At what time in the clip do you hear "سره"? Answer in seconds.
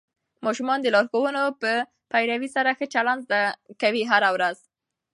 2.55-2.69